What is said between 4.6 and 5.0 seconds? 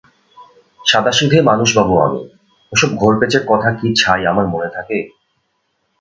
থাকে!